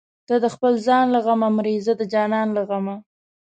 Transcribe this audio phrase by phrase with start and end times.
[0.27, 2.95] ته د خپل ځان له غمه مرې زه د جانان له غمه